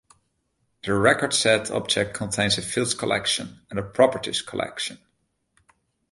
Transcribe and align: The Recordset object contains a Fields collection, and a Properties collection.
The 0.83 0.93
Recordset 0.95 1.69
object 1.69 2.15
contains 2.15 2.57
a 2.57 2.63
Fields 2.63 2.95
collection, 2.95 3.61
and 3.69 3.77
a 3.77 3.83
Properties 3.83 4.41
collection. 4.41 4.97